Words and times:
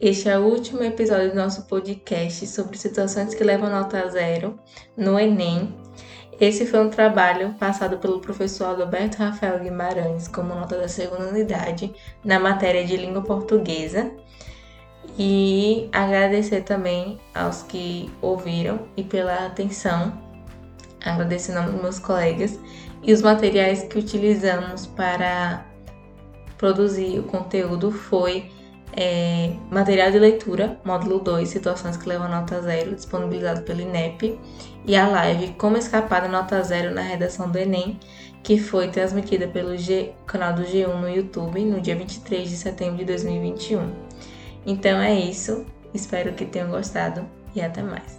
Este 0.00 0.28
é 0.28 0.38
o 0.38 0.44
último 0.44 0.84
episódio 0.84 1.30
do 1.30 1.34
nosso 1.34 1.62
podcast 1.62 2.46
sobre 2.46 2.78
situações 2.78 3.34
que 3.34 3.42
levam 3.42 3.68
nota 3.68 4.08
zero 4.08 4.56
no 4.96 5.18
Enem. 5.18 5.74
Esse 6.40 6.64
foi 6.66 6.86
um 6.86 6.88
trabalho 6.88 7.54
passado 7.54 7.98
pelo 7.98 8.20
professor 8.20 8.80
Alberto 8.80 9.18
Rafael 9.18 9.58
Guimarães 9.58 10.28
como 10.28 10.54
nota 10.54 10.78
da 10.78 10.86
segunda 10.86 11.26
unidade 11.26 11.92
na 12.24 12.38
matéria 12.38 12.86
de 12.86 12.96
língua 12.96 13.22
portuguesa. 13.22 14.12
E 15.18 15.88
agradecer 15.92 16.60
também 16.60 17.18
aos 17.34 17.64
que 17.64 18.08
ouviram 18.22 18.86
e 18.96 19.02
pela 19.02 19.46
atenção. 19.46 20.16
Agradecer 21.04 21.50
em 21.50 21.54
nome 21.56 21.72
dos 21.72 21.82
meus 21.82 21.98
colegas 21.98 22.56
e 23.02 23.12
os 23.12 23.20
materiais 23.20 23.82
que 23.82 23.98
utilizamos 23.98 24.86
para 24.86 25.66
produzir 26.56 27.18
o 27.18 27.24
conteúdo 27.24 27.90
foi 27.90 28.48
é, 28.96 29.52
material 29.70 30.10
de 30.10 30.18
leitura, 30.18 30.78
módulo 30.84 31.18
2, 31.20 31.48
situações 31.48 31.96
que 31.96 32.08
levam 32.08 32.28
nota 32.28 32.60
zero, 32.62 32.94
disponibilizado 32.94 33.62
pelo 33.62 33.80
INEP, 33.80 34.38
e 34.86 34.96
a 34.96 35.06
live 35.08 35.54
Como 35.58 35.76
Escapar 35.76 36.22
da 36.22 36.28
Nota 36.28 36.62
Zero 36.62 36.94
na 36.94 37.02
redação 37.02 37.50
do 37.50 37.58
Enem, 37.58 37.98
que 38.42 38.58
foi 38.58 38.88
transmitida 38.88 39.46
pelo 39.46 39.76
G, 39.76 40.12
canal 40.26 40.54
do 40.54 40.62
G1 40.62 41.00
no 41.00 41.08
YouTube 41.08 41.64
no 41.64 41.80
dia 41.80 41.96
23 41.96 42.48
de 42.48 42.56
setembro 42.56 42.96
de 42.96 43.04
2021. 43.04 43.92
Então 44.66 45.00
é 45.00 45.14
isso, 45.14 45.66
espero 45.92 46.32
que 46.32 46.44
tenham 46.44 46.70
gostado 46.70 47.26
e 47.54 47.60
até 47.60 47.82
mais. 47.82 48.18